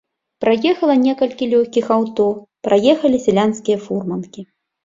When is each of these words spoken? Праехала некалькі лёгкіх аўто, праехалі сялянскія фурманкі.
Праехала 0.45 0.95
некалькі 1.01 1.49
лёгкіх 1.53 1.91
аўто, 1.97 2.27
праехалі 2.69 3.23
сялянскія 3.27 3.77
фурманкі. 3.87 4.41